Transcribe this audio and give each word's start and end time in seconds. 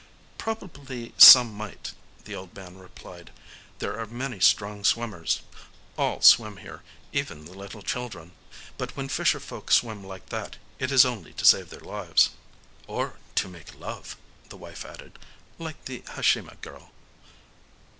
"Probably 0.39 1.13
some 1.15 1.53
might," 1.53 1.93
the 2.25 2.33
old 2.35 2.55
man 2.55 2.75
replied. 2.79 3.29
"There 3.77 3.99
are 3.99 4.07
many 4.07 4.39
strong 4.39 4.83
swimmers. 4.83 5.41
All 5.95 6.21
swim 6.23 6.57
here,—even 6.57 7.45
the 7.45 7.53
little 7.53 7.83
children. 7.83 8.31
But 8.79 8.97
when 8.97 9.09
fisher 9.09 9.39
folk 9.39 9.71
swim 9.71 10.03
like 10.03 10.29
that, 10.29 10.57
it 10.79 10.91
is 10.91 11.05
only 11.05 11.33
to 11.33 11.45
save 11.45 11.69
their 11.69 11.81
lives." 11.81 12.31
"Or 12.87 13.19
to 13.35 13.47
make 13.47 13.79
love," 13.79 14.17
the 14.49 14.57
wife 14.57 14.85
added,—"like 14.85 15.85
the 15.85 15.99
Hashima 16.15 16.55
girl." 16.61 16.89